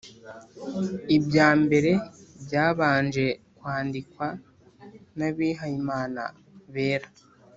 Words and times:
ibya 1.17 1.49
mbere 1.63 1.91
byabanje 2.43 3.25
kwandikwa 3.57 4.27
n’abihayimana 5.17 6.23
bera, 6.73 7.09